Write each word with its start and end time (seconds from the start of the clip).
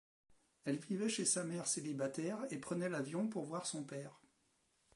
Elle 0.65 0.77
vivait 0.79 1.09
chez 1.09 1.25
sa 1.25 1.43
mère 1.43 1.67
célibataire 1.67 2.39
et 2.49 2.57
prenait 2.57 2.89
l'avion 2.89 3.27
pour 3.27 3.45
voir 3.45 3.67
son 3.67 3.83
père. 3.83 4.19